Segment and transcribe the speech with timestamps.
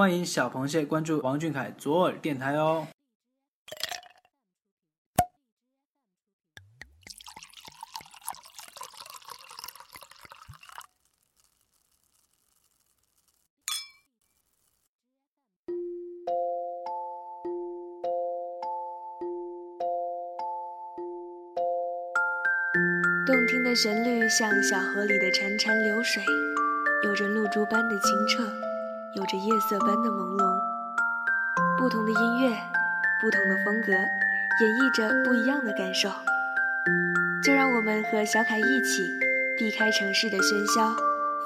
[0.00, 2.86] 欢迎小螃蟹关注王俊凯左耳电台哦。
[23.26, 26.22] 动听的旋律像小河里的潺潺流水，
[27.04, 28.50] 有着露珠般的清澈，
[29.14, 30.44] 有着夜色般的朦胧。
[31.76, 32.56] 不同的音乐，
[33.20, 36.08] 不同的风格，演绎着不一样的感受。
[37.42, 39.02] 就让我们和小凯一起，
[39.58, 40.94] 避开城市的喧嚣，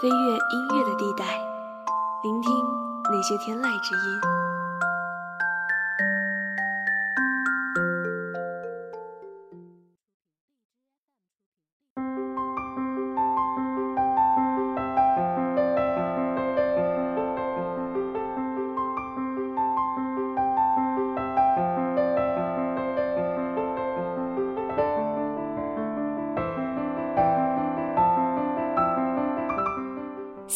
[0.03, 1.25] 飞越音乐的地带，
[2.23, 2.53] 聆听
[3.11, 4.44] 那些天籁之音。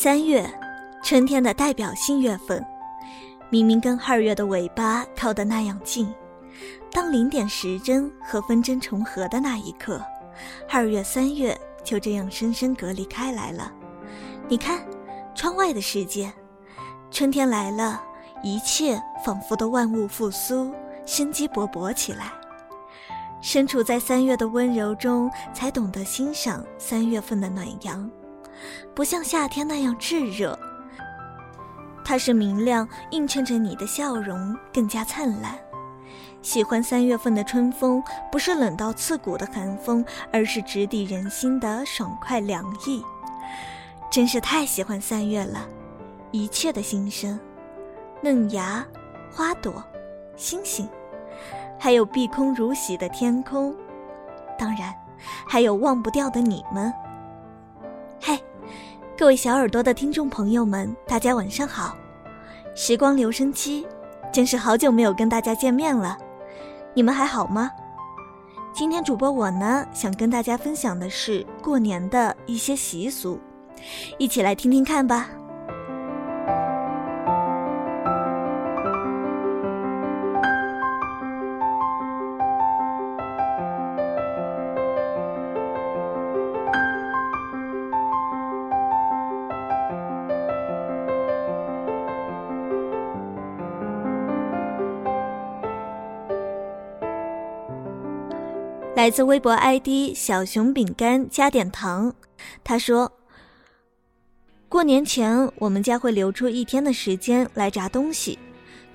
[0.08, 0.42] 三月，
[1.02, 2.64] 春天的代表性月份，
[3.50, 6.10] 明明跟二月的尾巴靠得那样近，
[6.90, 10.02] 当零点时针和分针重合的那一刻，
[10.66, 13.70] 二月、三月就这样深深隔离开来了。
[14.48, 14.80] 你看，
[15.34, 16.32] 窗外的世界，
[17.10, 18.02] 春天来了，
[18.42, 20.72] 一切仿佛都万物复苏，
[21.04, 22.32] 生机勃勃起来。
[23.42, 28.10] 身处在三月的温柔中，才懂得欣赏三月份的暖阳。
[28.94, 30.58] 不像夏天那样炙热，
[32.04, 35.58] 它是明亮，映衬着你的笑容更加灿烂。
[36.40, 43.02] 喜欢三月份的春风，不是冷到刺骨的寒风，而是直抵人心的爽快凉意。
[44.10, 45.68] 真是太喜欢三月了，
[46.30, 47.38] 一切的新生，
[48.22, 48.86] 嫩芽、
[49.30, 49.82] 花朵、
[50.36, 50.88] 星星，
[51.78, 53.74] 还有碧空如洗的天空，
[54.56, 54.94] 当然，
[55.46, 56.92] 还有忘不掉的你们。
[58.20, 58.40] 嗨。
[59.16, 61.96] 各位小耳朵的听众朋友们，大家晚上好！
[62.74, 63.84] 时光留声机，
[64.32, 66.16] 真是好久没有跟大家见面了，
[66.94, 67.70] 你们还好吗？
[68.72, 73.40] 今天主播我呢，想跟大家分享的是过年的一些习俗，
[74.18, 75.28] 一起来听听看吧。
[98.98, 102.12] 来自微博 ID 小熊饼干加点糖，
[102.64, 103.12] 他说
[104.68, 108.36] ：“过年前我们家会留出一天的时间来炸东西，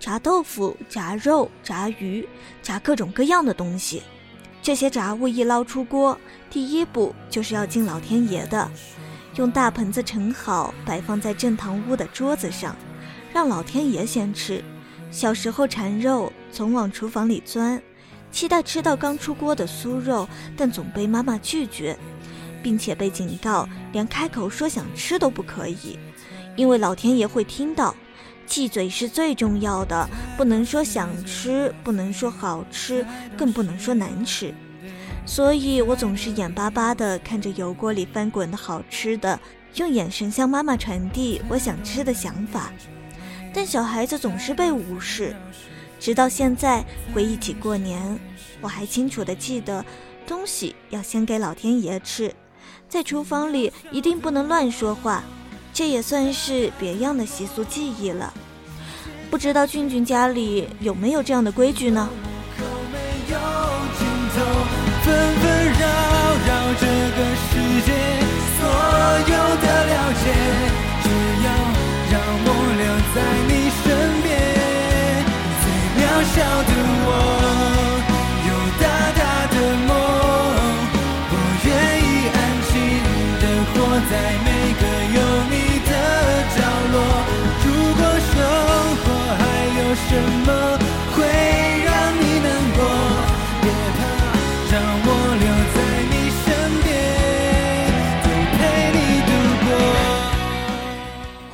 [0.01, 2.27] 炸豆腐、炸肉、炸鱼、
[2.61, 4.03] 炸各种各样的东西。
[4.61, 8.69] 这些炸物一捞出锅，第一步就是要敬老天爷的，
[9.37, 12.75] 用大盆子盛好，摆放在正堂屋的桌子上，
[13.31, 14.61] 让老天爷先吃。
[15.11, 17.81] 小时候馋肉，总往厨房里钻。”
[18.33, 20.27] 期待吃到刚出锅的酥肉，
[20.57, 21.95] 但总被妈妈拒绝，
[22.63, 25.99] 并且被警告连开口说想吃都不可以，
[26.55, 27.95] 因为老天爷会听到。
[28.45, 33.05] 忌嘴是最重要的，不能说想吃，不能说好吃，
[33.37, 34.53] 更不能说难吃。
[35.25, 39.39] 所以我总是眼巴巴地看着油锅里翻滚的好吃的，
[39.75, 42.73] 用眼神向妈妈传递我想吃的想法。
[43.53, 45.33] 但小孩子总是被无视。
[46.03, 46.83] 直到现在，
[47.13, 48.19] 回忆起过年，
[48.59, 49.85] 我还清楚的记得，
[50.27, 52.35] 东西要先给老天爷吃，
[52.89, 55.23] 在厨房里一定不能乱说话，
[55.73, 58.33] 这也算是别样的习俗记忆了。
[59.31, 62.09] 不知道俊俊家里有没有这样的规矩呢？
[65.03, 65.87] 纷纷扰
[66.47, 68.22] 扰这个世界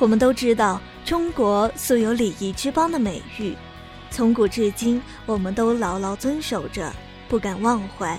[0.00, 3.54] 我们都知道，中国素有礼仪之邦的美誉。
[4.10, 6.90] 从古至今，我们都牢牢遵守着，
[7.28, 8.18] 不敢忘怀。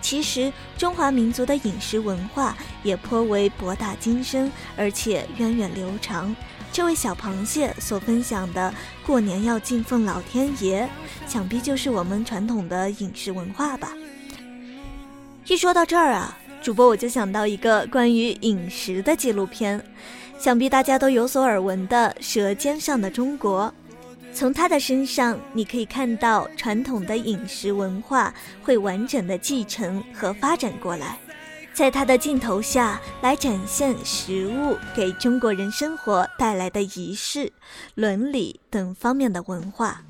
[0.00, 6.34] 其实，中华民族的饮食文化也颇为博大精深，而且源远流长。
[6.72, 8.72] 这位小螃蟹所分享的
[9.04, 10.88] 过年要敬奉老天爷，
[11.26, 13.92] 想必就是我们传统的饮食文化吧。
[15.48, 19.82] 一说到这儿啊，主播我就想到一个关于饮食的纪录片，
[20.38, 23.64] 想必大家都有所耳闻的《舌尖上的中国》。
[24.32, 28.32] 从他的身上，你可以看到传统的饮食文化
[28.62, 31.18] 会完整的继承和发展过来。
[31.74, 37.52] 在他的镜头下来展现食物给中国人生活带来的仪式、
[37.96, 40.02] 伦理等方面的文化。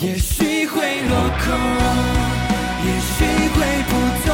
[0.00, 1.54] 也许会落空，
[2.84, 4.33] 也许会不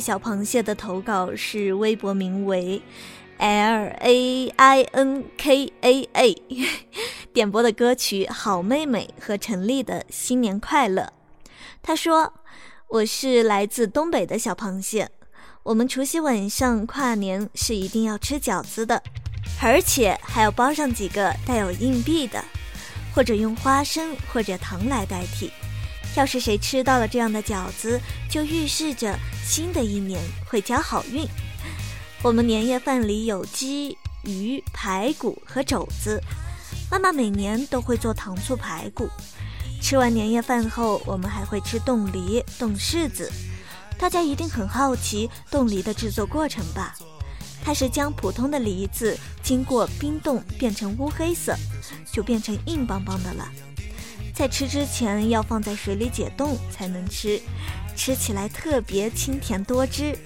[0.00, 2.80] 小螃蟹的投稿是微博名为
[3.38, 6.42] L A I N K A A，
[7.32, 11.02] 点播的歌曲《好妹妹》和陈粒的《新年快乐》。
[11.82, 12.32] 他说
[12.88, 15.08] ：“我是来自东北的小螃蟹，
[15.62, 19.02] 我们除夕晚上跨年是一定要吃饺子的，
[19.62, 22.44] 而且还要包上几个带有硬币的，
[23.14, 25.50] 或者用花生或者糖来代替。”
[26.16, 31.26] 要是谁吃到了这样的饺子，就预示着新的一年会交好运。
[32.22, 36.20] 我们年夜饭里有鸡、鱼、排骨和肘子，
[36.90, 39.08] 妈妈每年都会做糖醋排骨。
[39.80, 43.32] 吃完年夜饭后，我们还会吃冻梨、冻柿子。
[43.96, 46.94] 大家一定很好奇冻梨的制作过程吧？
[47.62, 51.54] 它是将普通的梨子经过冰冻变成乌黑色，
[52.12, 53.48] 就变成硬邦邦的了。
[54.40, 57.38] 在吃之前要放在水里解冻才能吃，
[57.94, 60.16] 吃起来特别清甜多汁。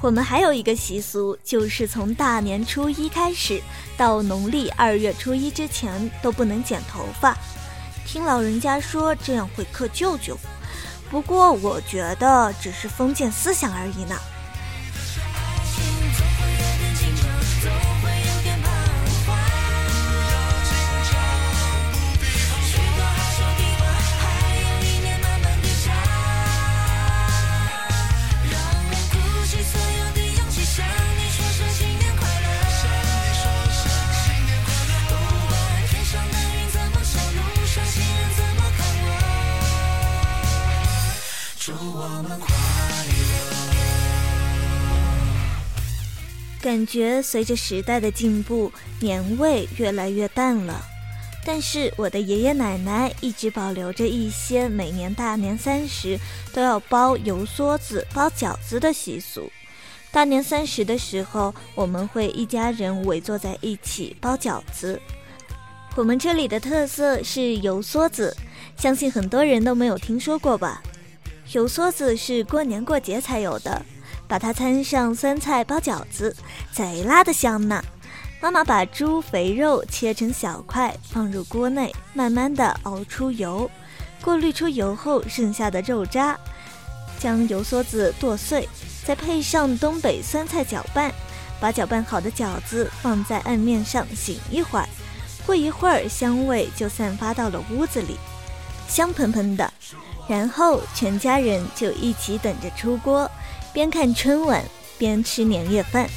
[0.00, 3.60] 我们还有一个习俗，就是从大年初一开始
[3.96, 7.36] 到农历二月初一之前都不能剪头发，
[8.06, 10.38] 听老人家说这样会克舅舅。
[11.10, 14.16] 不过我觉得只是封建思想而已呢。
[46.68, 48.70] 感觉随着时代的进步，
[49.00, 50.84] 年味越来越淡了。
[51.42, 56.20] 但是我的爷爷奶奶一直保留着一些每年大年三十
[56.52, 59.50] 都要包油梭子、包饺子的习俗。
[60.12, 65.00] 大年三十的时候，我们会一家人围坐在一起包饺子。
[65.96, 68.36] 我们这里的特色是油梭子，
[68.76, 70.82] 相信很多人都没有听说过吧？
[71.52, 73.80] 油梭子是过年过节才有的。
[74.28, 76.36] 把它掺上酸菜包饺子，
[76.70, 77.82] 贼拉的香呢！
[78.40, 83.68] 妈妈把猪肥肉切成小块，放入锅内，慢慢的熬出油，
[84.22, 86.38] 过滤出油后剩下的肉渣，
[87.18, 88.68] 将油梭子剁碎，
[89.04, 91.12] 再配上东北酸菜搅拌，
[91.58, 94.88] 把搅拌好的饺子放在案面上醒一会儿，
[95.44, 98.16] 过一会儿香味就散发到了屋子里，
[98.86, 99.72] 香喷喷的，
[100.28, 103.28] 然后全家人就一起等着出锅。
[103.72, 104.64] 边看春晚
[104.98, 106.08] 边吃年夜饭。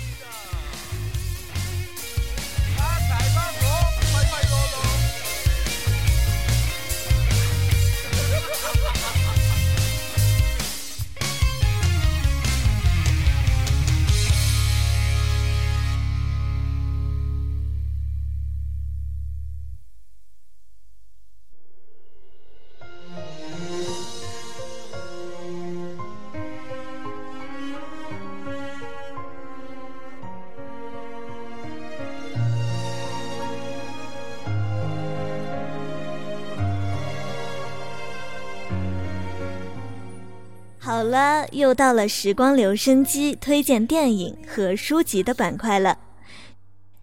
[41.01, 45.97] 好了，又到了时光留声机推荐电影和书籍的板块了。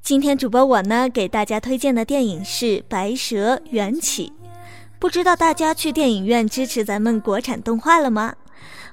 [0.01, 4.33] 今天主播我呢，给大家推荐的电影是《白蛇缘起》。
[5.01, 8.33] 不知道大家去电影院支持咱们国产动画了吗？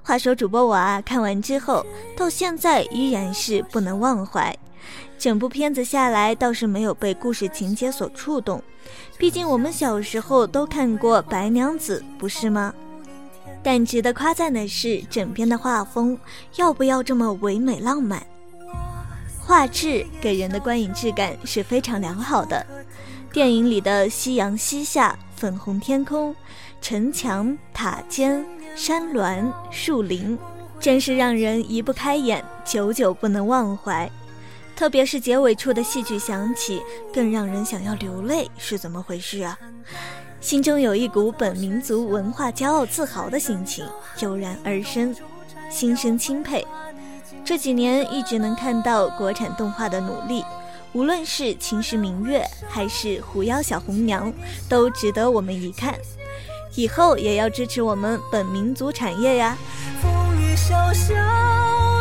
[0.01, 1.85] 话说主播我啊，看完之后
[2.17, 4.57] 到现在依然是不能忘怀。
[5.19, 8.59] 整部片子下来倒是没有被故事情节所触动，
[9.19, 12.73] 毕竟我们小时候都看过《白娘子》，不是吗？
[13.65, 16.15] 但值得夸赞的是，整片的画风
[16.57, 18.23] 要不要这么唯美浪漫？
[19.39, 22.63] 画质给人的观影质感是非常良好的。
[23.33, 26.35] 电影里的夕阳西下、粉红天空、
[26.79, 28.45] 城墙、塔尖、
[28.75, 30.37] 山峦、树林，
[30.79, 34.07] 真是让人移不开眼，久久不能忘怀。
[34.75, 39.57] 特别是结尾处的戏剧响起，更让人想要流泪，是怎么回事啊？
[40.45, 43.83] 心中有一股本民族文化骄傲自豪的心情
[44.19, 45.15] 油然而生，
[45.71, 46.63] 心生钦佩。
[47.43, 50.45] 这几年一直能看到国产动画的努力，
[50.93, 54.31] 无论是《秦时明月》还是《狐妖小红娘》，
[54.69, 55.95] 都值得我们一看。
[56.75, 59.57] 以后也要支持我们本民族产业呀！
[59.99, 61.94] 风雨潇潇。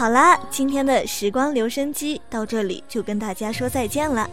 [0.00, 4.26] 好啦，今天的时光留声机到这里就跟大家说再见了，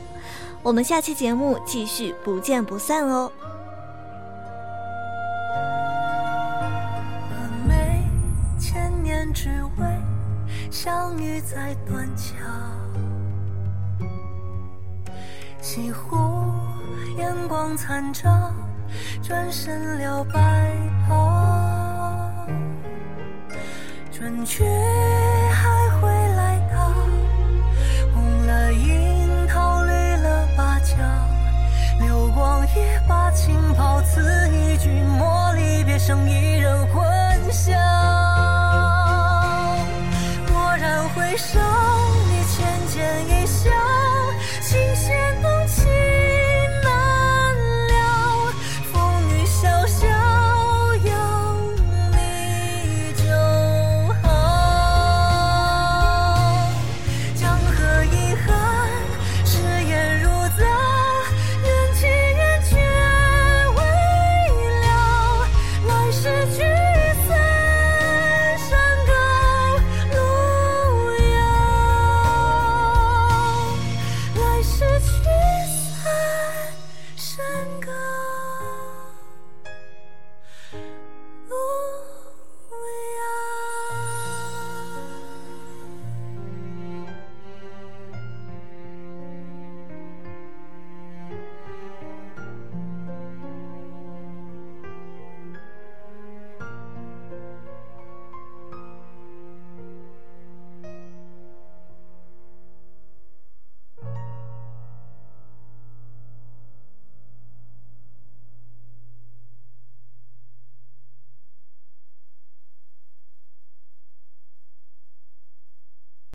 [0.64, 3.30] 我们下期节目继续不见不散哦。
[9.34, 9.86] 只为
[10.72, 12.34] 相遇在断桥，
[15.62, 16.16] 西湖
[17.20, 18.52] 阳光残照，
[19.22, 20.74] 转身了白
[21.08, 21.57] 袍，
[24.18, 26.90] 春去还会来到，
[28.16, 30.96] 红了樱桃，绿了芭蕉，
[32.00, 37.06] 流光一把清泡，此一君莫离，别生一人，魂
[37.52, 37.78] 香。
[40.52, 41.60] 蓦然回首。